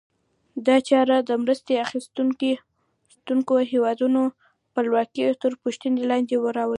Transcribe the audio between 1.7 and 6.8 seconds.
اخیستونکو هېوادونو خپلواکي تر پوښتنې لاندې راولي.